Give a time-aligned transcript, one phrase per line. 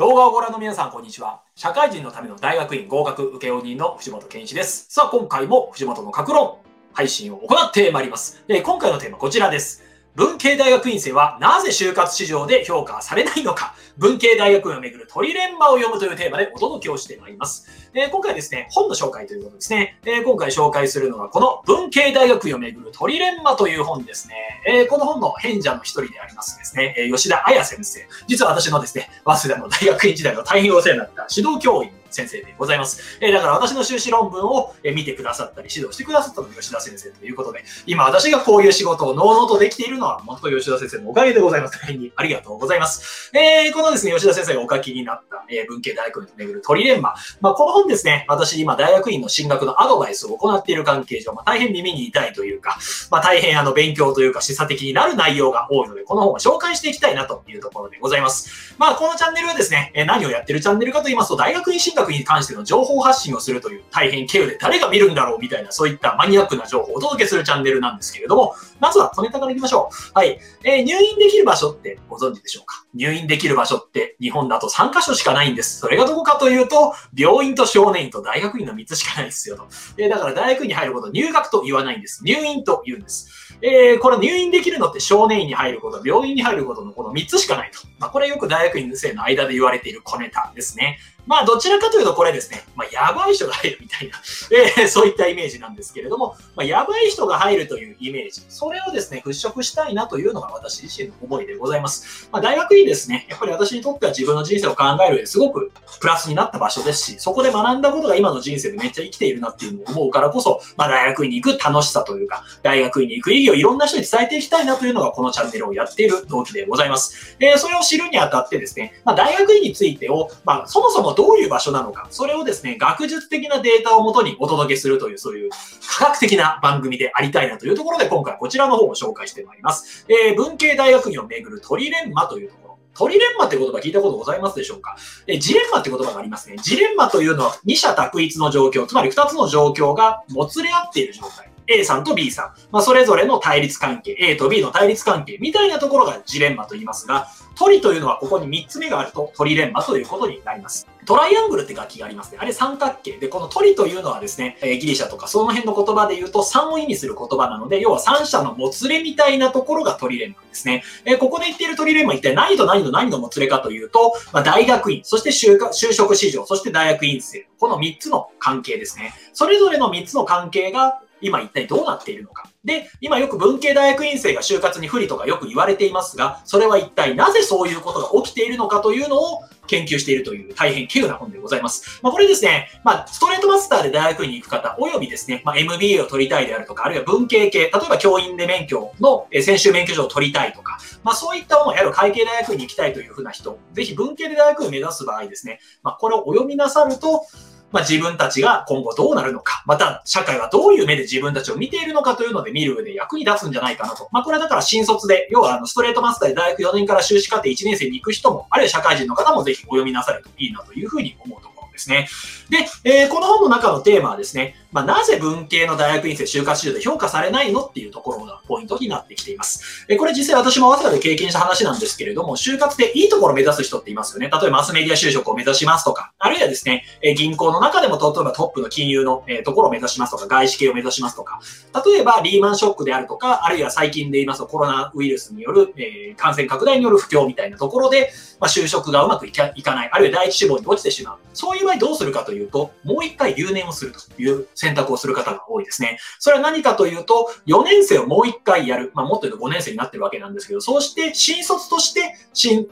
[0.00, 1.42] 動画をご覧の皆さん、こんにちは。
[1.54, 4.86] 社会人のための大学院合格請負人の藤本健一です。
[4.88, 6.56] さあ、今回も藤本の格論
[6.94, 8.42] 配信を行ってまいります。
[8.48, 9.89] え今回のテーマこちらです。
[10.16, 13.74] 文系大学院生はなぜ就活市場で評価されないのか？
[13.96, 17.68] 文系大学院をめぐるトリレンマを読むというテーマでお届けをしてまいります。
[17.94, 19.98] えー今回ですね、本の紹介ということですね。
[20.04, 24.34] え今回紹介するのはこの文系大学院をめぐるトリレンマという本ですね。
[24.66, 28.00] えこの本の編者の一人でありますですね、え吉田彩先生。
[28.26, 33.18] 実は私のですね、早稲田の大学院時代の大変お世話になった指導教員先生でございます。
[33.20, 41.78] えーだから私の修士論文を見てくださったり指導してくださったのが吉田先生ということで、今私がこういう仕事をのうのうとできているのは、本当吉田先生のおかげでございます。
[41.80, 43.30] 大変にありがとうございます。
[43.34, 47.14] えーこのですね、吉田先生がお書きになった、えー文系大学院と巡るトリレンマ。
[47.40, 52.78] まあ、この本ですね、私今大学院の進学のアドバイスを行っている関係上、まあ、大変耳に痛いというか、
[53.10, 58.74] まあ、大変あの勉強というか示唆的になる内容が多いので、この本を紹介していきたいなというところでございます。
[58.78, 70.12] まあ、このチャンネルはですね、何をやってるチャンネルかと言いますと、大学院進学に関しての情報発信をするという大変経由で誰が見るんだろうみたいな、そういったマニアックな情報をお届けするチャンネルなんですけれども、まずは小ネタからいきましょう。
[70.14, 70.38] はい。
[70.64, 72.84] えー入院できる場所ってご存知でしょうか？
[72.94, 75.78] 入院できる場所って日本だと3カ所しかないんです。
[75.80, 79.66] それがどこかというと、病院と少年院と大学院の3つしかないですよと。
[79.98, 82.22] えーだから大学院に入ること入学と言わないんです。
[82.24, 83.49] 入院と言うんです。
[83.62, 87.80] えーこれ入院できるのって少年院に入ること、病院に入ることのこの3つしかないと。
[87.98, 90.98] まあ、これよく大学院生の間で言われている小ネタですね。
[91.26, 102.28] まあ、どちらかというとこれですね、まあ、やばい人が入るみたいな、 えーそういったイメージなんですけれども、まあ、やばい人が入るというイメージ、それをですね、払拭したいなというのが私自身の思いでございます。
[102.32, 117.36] まあ、大学院ですね、やっぱり私にとっては自分の人生を考える上ですごくプラスになった場所ですし、そこで学んだことが今の人生でめっちゃ生きているなっていうのを思うからこそ、まあ、大学院に行く楽しさというか、大学院に行く意義をいろんな人に伝えていきたいなというのがこのチャンネルをやっている動機でございます。
[117.38, 125.50] えーそれを知るにあたってですね、まあ、大学院についてを、まあ、そもそもどういう場所なのか、それをですね、学術的なデータをもとにお届けするという、そういう
[125.98, 130.06] 科学的な番組でありたいなというところで、今回こちらの方を紹介してまいります。
[130.08, 132.70] えー文系大学院をめぐるトリレンマというところ。
[132.92, 134.96] トリレンマって言葉聞いたことございますでしょうか？
[135.26, 136.56] えジレンマって言葉がありますね。
[136.60, 141.50] ジレンマというのは二者択一の状況、つまり二つの状況がもつれ合っている状態。
[141.70, 150.86] A さんと B さん、まあ、それぞれの対立関係、A と B の対立関係みたいなところがジレンマと言いますが、トリというのはここに3つ目があるとトリレンマということになります。
[151.06, 152.38] トライアングルって楽器がありますね。
[152.40, 160.82] あれ三角形で、このトリというのはですね、えギリシャとかその辺の言葉で言うと3を意味する言葉なので、要は三者のもつれみたいなところがトリレンマですね。
[161.04, 169.12] えここで言っているトリレンマ一体何と何と何のもつれかというと、まあ、大学院、そして就職市場、そして大学院生、この3つの関係ですね。
[169.32, 172.48] それぞれの3つの関係が今一体どうなっているのか。
[172.64, 182.00] で、今よく文系大学院生が就活に不利とかよく言われていますが、それは一体なぜそういうことが起きているのかというのを研究しているという大変稀有な本でございます。
[182.02, 197.24] まあ、これですね、まあ、ストレートマスターで大学院に行く方、およびですね、まあ、MBA を取りたいであるとか、あるいは文系系、例えば教員で免許のえー専修免許証を取りたいとか、まあ、そういったものをやる会計大学院に行きたいというふうな人、ぜひ文系で大学院を目指す場合ですね、まあ、これをお読みなさると、
[197.72, 204.08] まあ、自分たちが今後どうなるのか、また社会はどういう目で自分たちを見ているのかというので見る上で役に立つんじゃないかなと。
[204.12, 212.08] まあ、これはだから新卒で、要はあのストレートマスターで大学4年から修士課程1年生に行く人も、あるいは社会人の方もぜひお読みなさるといいなというふうに思うところですね。
[212.48, 217.64] で、えーこの本の中のテーマはですね、まあ、なぜ文系の大学院生就活市場で評価されないの？
[217.64, 219.86] っていうところがポイントになってきています。
[219.88, 224.30] えこれ実際私も早稲田で経験した話なんですけれども、就活でいいところを目指す人っていますよね。
[224.30, 231.40] 例えばマスメディア就職を目指しますとか、あるいはですね、え銀行の中でも例えばトップの金融の、えところを目指しますとか、外資系を目指しますとか、
[231.84, 241.18] 例えばリーマンショックであるとか、あるいは最近で言いますとコロナウイルスによる、え感染拡大による不況みたいなところで、ま、就職がうまくいかいかない、あるいは第一志望に落ちてしまう。
[241.32, 245.98] そういう場合どうするかというと、もう一回留年をするという選択をする方が多いですね。
[246.18, 248.92] それは何かというと、4年生をもう一回やる。
[248.94, 252.68] まあ、もっと言うと5年生になってるわけなんですけど、そうして新卒として新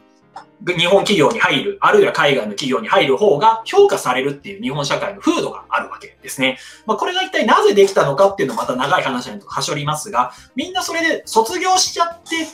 [0.66, 6.58] 日本企業に入る、あるいは海外の企業に入る方が評価されるっていう日本社会の風土があるわけですね。
[6.84, 12.46] まあ、これが一体なぜできたのかっていうのはまた長い話にはしょりますが、みんなそれで卒業しちゃって、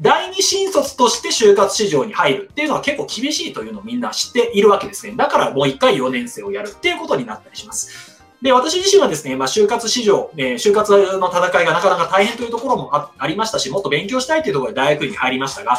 [0.00, 5.14] 第二新卒として就活市場に入るっていうのは結構厳しいというのをみんな知っているわけですね。
[5.16, 8.11] だからもう一回4年生をやるっていうことになったりします。
[8.42, 15.78] で、私自身はですね、まあ、就活市場、えー就活の戦いがなかなか大変というところもありましたし、もっと勉強したいというところで大学院に入りましたが、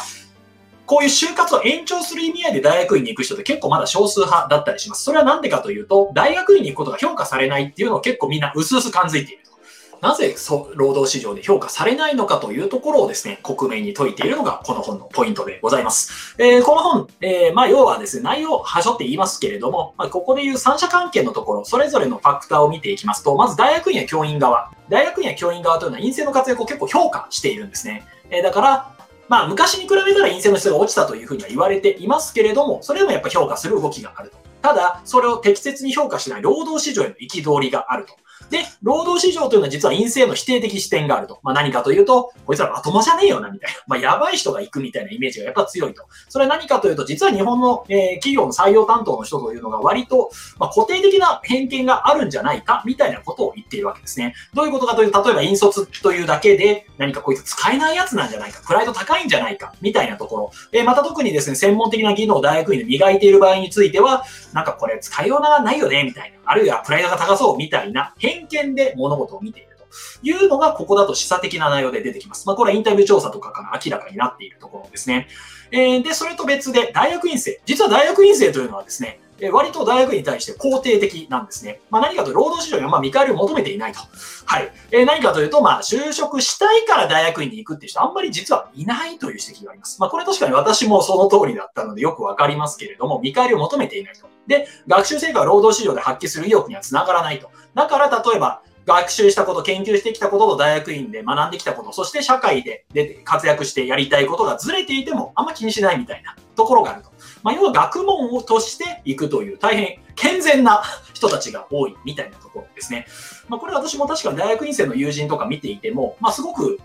[0.86, 5.04] こういう就活を延長する意味合いで大学院に行く人って結構まだ少数派だったりします。
[5.04, 9.53] それはなんでかというと、大学院に行くことが評価されないっていうのを結構みんな薄々感づいていると。
[10.00, 10.34] なぜ
[10.74, 16.34] 労働市場で評価されないのかというところをですね、克明に説いているのがこの本のポイントでございます。
[16.38, 24.70] えー、この本、えー、まあ、要はですね、内容をはしょって言いますけれども、まあ、ここでいう三者関係のところ、それぞれのファクターを見ていきますと、まず大学院や教員側。
[24.88, 28.06] 大学院や教員側というのは陰性の活躍を結構評価しているんですね。
[28.30, 28.94] えー、だから、
[29.28, 34.36] まあ、昔に比べたら陰性の質が落ちたというふうには言われていますけれども、それでもやっぱ評価する動きがあると。
[34.60, 38.14] ただ、それを適切に評価しない労働市場への憤りがあると。
[38.50, 41.40] で、労働市場というのは実は陰性の否定的視点があると。
[41.42, 43.78] まあ何かというと、こいつらまともじゃねえよな、みたいな。
[43.86, 46.04] まあやばい人が行くみたいなイメージがやっぱ強いと。
[46.28, 54.34] それは何かというと、実は日本の、えー、企業の採用担当の人というのが割と、まあ、固定的な偏見があるんじゃないか、みたいなことを言っているわけですね。
[54.54, 60.52] どういうことかというと、例えば引率というだけで、何かこいつ使えないやつなんじゃないか、プライド高いんじゃないか、みたいなところ。
[60.72, 66.43] えー、また特にですね、専門的な技能を大学院で磨いている場合については、なんかこれ使いようがないよね、みたいな。
[66.44, 69.84] あるいはプライドが高そうみたいな偏見で物事を見ていると
[70.22, 72.46] いうのが、ここだと示唆的な内容で出てきます。
[72.46, 75.28] まあ、これはインタビュー調査とかから明らかになっているところですね。
[75.70, 77.60] えー、で、それと別で、大学院生。
[77.64, 81.80] 実は大学院生というのはですね、え割と大学に対して肯定的なんですね。
[81.90, 84.00] まあ、何かというと、労働市場にあんま見返りを求めていないと。
[84.46, 84.72] はい。
[84.90, 90.00] え、何かというと、まあ、就職したいから大学院に行くっていう人、あんまり実はいないという指摘があります。
[90.00, 94.26] まあ、これ確かに私もその通りだったのでよくわかりますけれども、見返りを求めていないと。
[94.46, 97.50] で、学習成果は労働市場で発揮する意欲にはつながらないと。
[97.74, 107.13] だから、例えば、学習したこと、研究してきたことと大学院で学んできたこと、そして社会でで活躍してやりたいことがずれていてもあんま気にしないみたいなところがあると。
[107.44, 110.82] まあ、要は学問をとしていくという大変健全な
[111.12, 113.06] 人たちが多いみたいなところですね。
[113.48, 116.80] まあ、これ私も確か大学院生の友人とか見ていても、まあ、すごく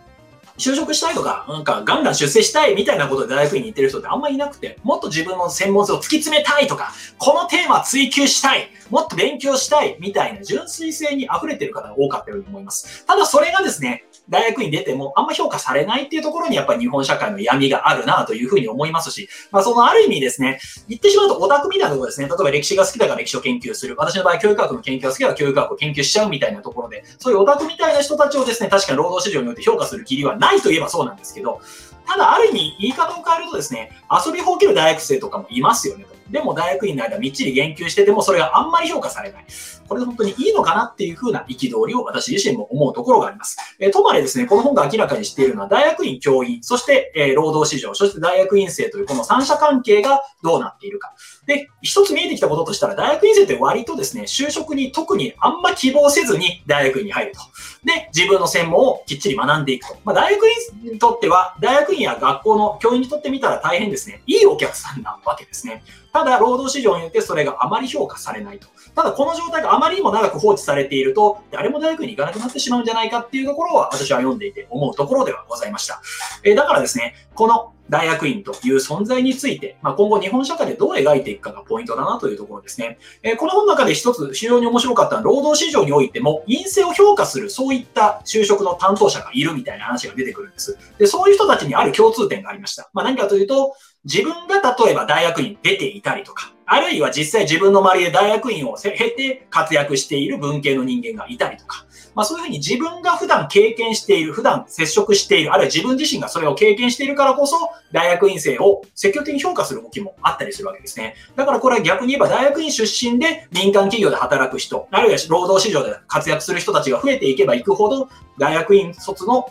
[0.58, 13.06] 就職したいとか、なんかガンガン出世したいみたいなことで大学院に行ってる人ってあんまりいなくて、もっと自分の専門性を突き詰めたいとか、このテーマ追求したい、もっと勉強したいみたいな純粋性に溢れてる方が多かったように思います。
[13.06, 23.96] ただそれがですね、大学に出てもあんま評価されないっていうところにやっぱり日本社会の闇があるなというふうに思いますし、まあそのある意味ですね、言ってしまうとオタクみたいなところですね、例えば歴史が好きだから歴史を研究する。
[23.98, 31.62] 私の場合教育学の研究が好きだから教育学を研究しちゃうみたいなところで、そういうオタクみたいな人たちをですね、確かに労働市場によって評価するきりはないといえばそうなんですけど、
[32.06, 33.92] ただある意味言い方を変えるとですね、
[34.26, 36.19] 遊びほうける大学生とかもいますよねと。
[36.32, 39.46] でも大学院の間みっちり言及しててもそれがあんまり評価されない。
[39.90, 43.58] これ本当にいいのかなっていう風な憤りを私自身も思うところがあります。
[43.80, 51.14] えー、とまでですね、この本が明らかにしているのは大学院教員、そして、えー、労働市場、そして大学院生というこの三者関係がどうなっているか。
[51.48, 57.40] で、一つ見えてきたこととしたら大学院生って割とですね、就職に特にあんま希望せずに大学院に入ると。
[57.84, 59.98] で、自分の専門をきっちり学んでいくと。
[60.04, 60.48] まあ、大学
[60.84, 65.84] 院にとっては、大学院や学校の教員にとってみたら大変ですね、いいお客さんなわけですね。
[66.12, 68.68] ただ、労働市場によってそれがあまり評価されないと。
[68.96, 76.02] ただ、この状態があまりにも長く放置されていると、誰も大学に行かなくなってしまうんじゃないかっていうところは、私は読んでいて思うところではございました。
[76.44, 83.00] えー、だからですね、この大学院という存在について、まあ、今後日本社会でどう描いていくかがポイントだなというところですね。
[83.24, 90.78] えー、この本の中で一つ非常に面白かったのは、労働市場においても陰性を評価するそういった就職の担当者がいるみたいな話が出てくるんです。
[90.98, 92.90] で、そういう人たちにある共通点がありました。
[92.94, 93.76] まあ、何かというと、
[94.06, 101.86] 自分が例えば大学院出ていたりとか、あるいは実際自分の周りで大学院を経て活躍している文系の人間がいたりとか、
[102.16, 107.58] まあそういうふうに自分が普段経験している、普段接触している、あるいは自分自身がそれを経験しているからこそ、
[107.92, 111.16] 大学院生を積極的に評価する動きもあったりするわけですね。
[111.36, 119.50] だからこれは逆に言えば大学院出身で民間企業で働く人、あるいは労働市場で活躍する人たちが増えていけばいくほど、大学院卒の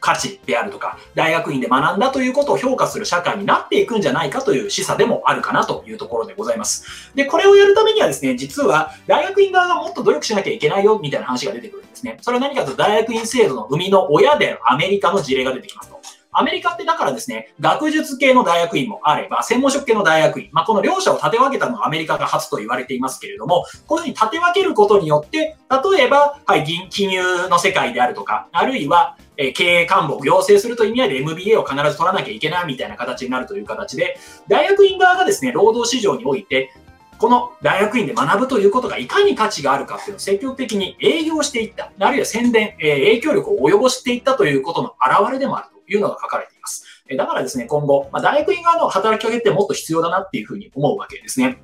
[0.00, 7.12] 価値であるとか、大学院で学んだということを評価する社会になっていくんじゃないかという示唆でもあるかなというところでございます。
[7.14, 12.18] で、これをやるためにはですね、実は大学院側がもっと努力しなきゃいけないよみたいな話が出てくるんですね。
[12.20, 16.00] それは何かというと大学院制度の生みの親であるアメリカの事例が出てきますと。
[16.38, 25.56] アメリカってだからですね、学術系の大学院もあれば、専門職系の大学院、まあ、この両者を立て分けたのはアメリカが初と言われていますけれども、こういうふうに立て分けることによって、
[25.92, 36.72] 例えば、はい、金融の世界であるとか、あるいは、え経営幹部を養成するという意味合いで MBA を必ず取らなきゃいけないみたいな形になるという形で、大学院側がですね、労働市場において、
[37.18, 46.84] この大学院で学ぶということがいかに価値があるかっていうのを積極的に営業していった、あるいは宣伝、え影響力を及ぼしていったということの表れでもあるいうのが書かれています。
[47.16, 51.58] だからですね、今後、まあ、大学院側の働きかけってもっと必要だなっていうふうに思うわけですね。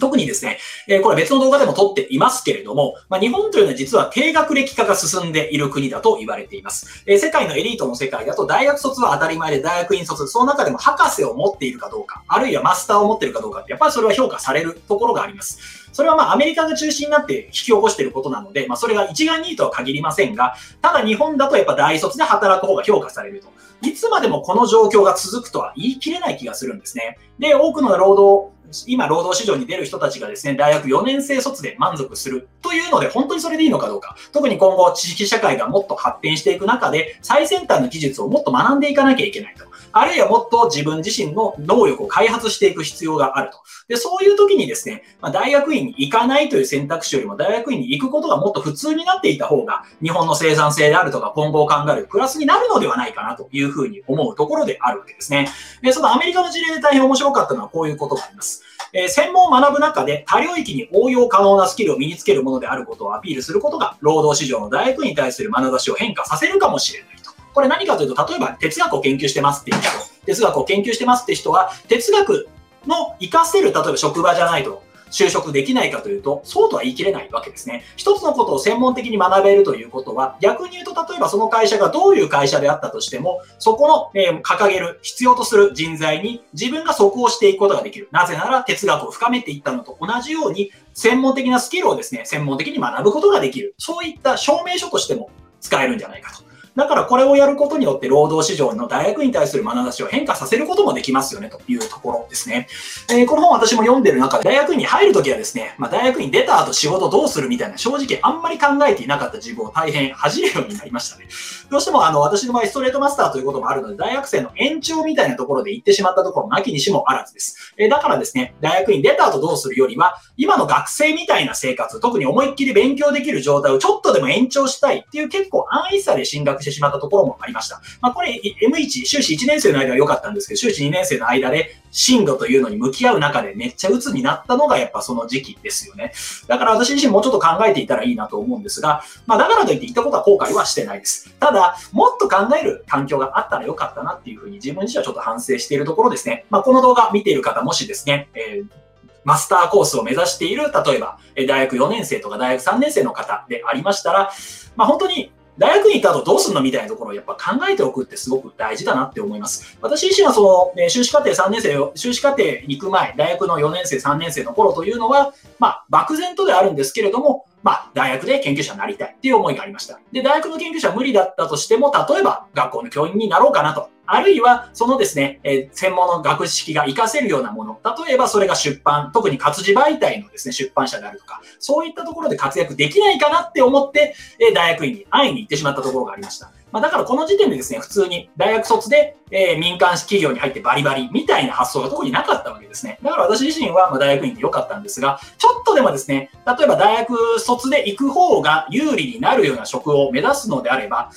[0.00, 7.04] 特にですね、え、これ別の動画でも撮っていますけれども、まあ、日本というのは実は低学歴化が進んでいる国だと言われています。
[7.06, 15.58] え、世界のエリートの世界だと大学卒は当たり前で大学院卒、その中でも博士を持っているかどうか、あるいはマスターを持っているかどうかって、やっぱりそれは評価されるところがあります。
[15.92, 23.48] それはまあアメリカが中心になって引き起こしていることなので、まあそれが一概にいいとは限りませんが、ただ日本だとやっぱ大卒で働く方が評価されると。
[23.82, 27.18] いつまでもこの状況が続くとは言い切れない気がするんですね。
[27.38, 28.53] で、多くの労働
[28.86, 34.16] 今、労働市場に出る人たちがですね、大学4年生卒で満足するというので、本当にそれでいいのかどうか。
[34.32, 39.64] 特に今後、知識社会がもっと発展していく中で、最先端の技術をもっと学んでいかなきゃいけないと。
[39.96, 43.58] あるいはもっと自分自身の能力を開発していく必要があると。
[43.86, 55.48] で、そういう時にですね、ま、大学院に行かないという選択肢よりも大学院に行くことがもっと普通になっていた方が、日本の生産性であるとか今後を考えるプラスになるのではないかなというふうに思うところであるわけですね。
[55.82, 58.53] で、そのアメリカの事例で大変面白かったのはこういうことがあります。
[58.92, 67.32] えー、専門を学ぶ中で多領域に応用可能なスキルを身につけるものであることをアピールすることが、労働市場の大学に対する眼差しを変化させるかもしれないと。
[67.52, 69.90] これ何かというと、例えば哲学を研究してますっていう人、
[70.26, 72.48] 哲学を研究してますって人は、哲学
[72.86, 74.82] の活かせる、例えば職場じゃないと、
[75.14, 77.84] 就職できないかというと、そうとは言い切れないわけですね。
[77.94, 88.08] 一つのことを専門的に学べるということは、逆に言うと、例えばその会社がどういう会社であったとしても、そこの、えー、掲げる、必要とする人材に自分が即応していくことができる。
[88.10, 93.76] なぜなら哲学を深めていったのと同じように、専門的なスキルをですね、専門的に学ぶことができる。
[93.78, 95.30] そういった証明書としても
[95.60, 96.53] 使えるんじゃないかと。
[96.76, 102.66] だからこれをやることによって労働市場の大学に対する眼差しを変化させることもできますよねというところですね。
[103.10, 111.26] えー、この本私も読んでる中で大学院に入るときはですね、まあ、大学院出た後仕事どうするみたいな正直あんまり考えていなかった自分を大変恥じるようになりましたね。
[111.70, 117.74] どうしてもあの私の場合ストレートマスターということもあるので大学生の延長みたいなところで行ってしまったところなきにしもあらずです。
[117.76, 127.80] えー、だからですね、大学院出た後どうするよりは今の学生みたいな生活、特に思いっきり勉強できる状態をちょっとでも延長したいっていう結構安易さで進学してしまったところもありました。
[128.00, 136.12] まあ、これ M1、修士1年生の間は良かったんですけど、修士2年生の間で進路というのに向き合う中でめっちゃ鬱になったのがやっぱその時期ですよね。
[136.48, 141.32] だから私自身もうちょっと考えていたらいいなと思うんですが、まあだからといって言ったことは後悔はしてないです。
[141.38, 146.46] ただ、もっと考える環境があったらよかったなっていうふうに自分自身はちょっと反省しているところですね。
[146.50, 148.84] まあこの動画見ている方もしですね、えー
[149.24, 151.18] マスターコースを目指している、例えば、
[151.48, 154.30] 大学4年生とか大学3年生の方でありましたら、
[154.76, 159.78] まあ、本当に大学に行った後どうすんのみたいなところをやっぱ考えておくってすごく大事だなって思います。
[159.80, 169.98] 私自身はその、ね、修士課程3年生、修士課程に行く前、大学の4年生、3年生の頃というのは、まあ、漠然とであるんですけれども、まあ、大学で研究者になりたいっていう思いがありました。
[170.12, 173.88] で、大学の研究者は無理だったとしても、例えば学校の教員になろうかなと。
[174.06, 177.80] あるいは、そのですね、えー、専門の学識が活かせるようなもの。
[178.06, 186.52] 例えば、それが出版、特に活字媒体のですね、出版社であるとか、そういったところで活躍できないかなって思って、えー、大学院に会いに行ってしまったところがありました。
[186.74, 192.98] まあ、だからこの時点でですね、普通に大学卒で、えー、民間企業に入ってバリバリみたいな発想が特になかったわけですね。
[193.00, 201.12] だから私自身はま大学院で良かったんですが、ちょっとでもですね、例えば大学卒で行く方が有利になるような職を目指すのであれば、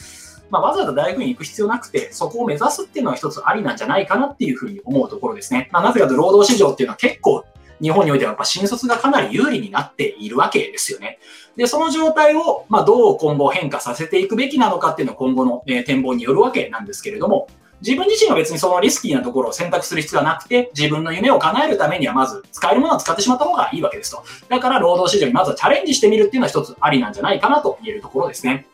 [0.51, 5.69] まあ、わざわざ大学院に行く必要なくて、そこを目指すっていうのは一つありなんじゃないかなっていうふうに思うところですね。
[5.71, 7.45] まあ、なぜかと労働市場っていうのは結構
[7.81, 11.19] 日本においてはやっぱ新卒がかなり有利になっているわけですよね。
[11.55, 17.47] で、その状態を、まあ、どう今後変化させていくべきなのかっていうのは今後の、え展望によるわけなんですけれども、
[17.81, 24.23] 自分自身は別にそのリスキーなところを選択する必要はなくて、自分の夢を叶えるためにはまず使えるものを使ってしまった方がいいわけですと。
[24.49, 28.65] だから労働市場にまずはチャレンジしてみるっていうのは一つありなんじゃないかなと言えるところですね。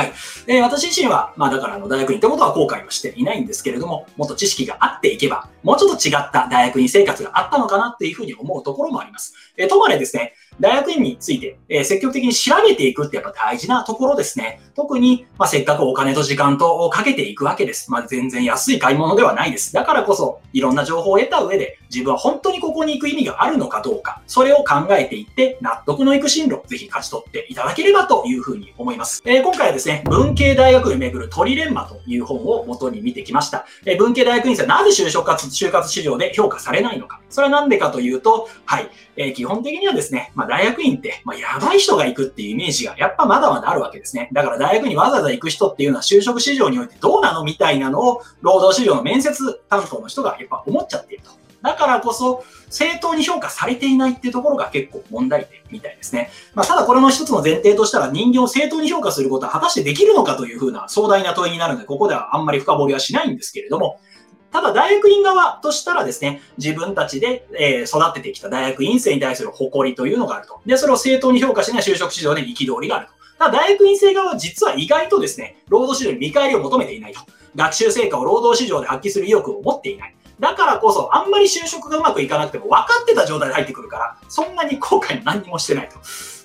[0.00, 0.12] はい。
[0.46, 9.34] で、私自身は、まあだからあの大学院ってことは後悔はしていないんですけれども、もっと知識があっていけば、もうちょっと違った大学院生活があったのかなっていうふうに思うところもあります。
[9.56, 14.60] えとまれですね、大学院について、えー、積極的に調べていくってやっぱ大事なところですね。
[14.74, 17.90] 特に、まあ、せっかくお金と時間とをかけていくわけです。
[17.90, 19.72] まあ、全然安い買い物ではないです。
[19.72, 29.22] だからこそ、いろんな情報を得た上で、自分は本当にここに行く意味があるのかどうか、それを考えていって、納得のいく進路ぜひ勝ち取っていただければというふうに思います。
[29.26, 33.66] えー、今回はですね、文系大学に巡るトリレンマという本を元に見てきました。
[33.84, 37.20] えー、文系大学院生はなぜ就職活、就活市場で評価されないのか。
[37.28, 44.30] それはなんでかというと、はい、えー、基本的にはですね、まあ、大学院って、まあ、やばい人が行くっていうイメージがやっぱまだまだあるわけですね。
[44.32, 51.30] だから大学にわざわざ行く人っていうのは就職市場においてどうなのみたいなのを労働市場の面接担当の人がやっぱ思っちゃっていると。
[51.62, 56.30] だからこそ、正当に評価されていないっていうところが結構問題点みたいですね。
[56.54, 64.00] まあ、ただこれの一つの前提としたら人間を正当に評価することは果たしてできるのかというふうな壮大な問いになるので、ここではあんまり深掘りはしないんですけれども、
[64.52, 70.60] ただ大学院側としたらですね、自分たちで、え、育ててきた大学院生に対する誇りというのがあると。
[70.66, 73.12] で、それを正当に評価しない就職市場で憤りがあると。
[73.38, 77.20] ただ大学院生側は実は意外とですね、労働市場に見返りを求めていないと。
[77.56, 80.14] 学習成果を労働市場で発揮する意欲を持っていない。
[80.40, 85.96] だからこそ、あんまり就職がうまくいかなくても分かってた状態で入ってくるから、そんなに後悔も何もしてないと。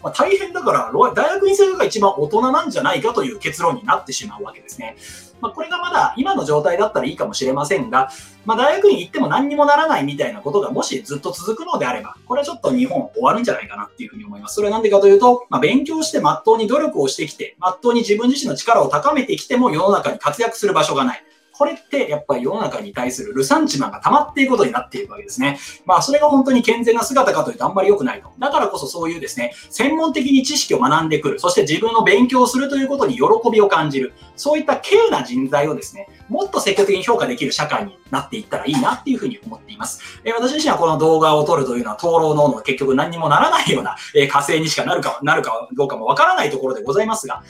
[0.04, 4.98] まあ、大変だから、大学院生が一番大人なんじゃないかという結論になってしまうわけですね。
[5.42, 8.10] まあ、これがまだ今の状態だったらいいかもしれませんが、
[8.46, 14.56] まあ、大学に行っても何にもならないみたいなことがもしずっと続くのであれば、これはちょっと日本終わるんじゃないかなっていうふうに思います。
[14.56, 21.24] それは何でかというと、まあ、勉強して真っ当に努力をしてきて、真っ当に自分自身の力を高めてきても世の中に活躍する場所がない。
[21.58, 25.58] これってやっぱり世の中に対するルサンチマンが溜まっていくことになっているわけですね。
[25.86, 28.30] まあそれが本当に健全な姿かというとあんまり良くないと。
[28.40, 40.02] だからこそそういうですね、専門的に知識を学んでくる、そして自分の勉強をするということに喜びを感じる、そういった稀有な人材をですね、もっと積極的に評価できる社会になっていったらいいなっていうふうに思っています。
[40.24, 47.44] えー、私自身はこの動画を撮るというのは、灯籠のの結局何にもならないような、えー、火星にしかなるか、なるかどうかもわからないところでございますが、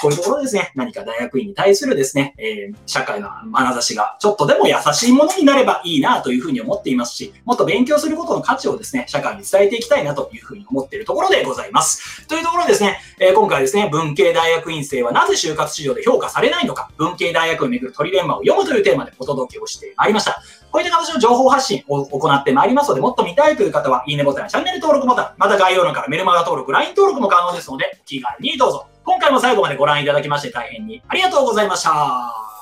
[0.00, 12.26] こういうところですね、何か大学院に対するですね、えー、社会の眼差しがちょっとでも優しいものになればいいなというふうに思っていますし、もっと勉強することの価値をですね、社会に伝えていきたいなというふうに思っているところでございます。
[12.28, 20.40] というところですね、えー、今回ですね、文系大学院生はなぜ就活市場で評価されないのか、文系大学をめぐるトリレンマを読むというテーマでお届けをしてまいりました。
[20.70, 28.86] こういった形の情報発信を行ってまいりますので、もっと見たいという方は、いいねボタン、チャンネル登録ボタン、また概要欄からメルマガ登録、LINE 登録も可能ですので、気軽にどうぞ。
[29.08, 32.57] 今回も最後までご覧いただきまして大変にありがとうございました。